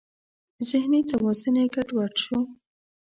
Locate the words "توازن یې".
1.11-1.65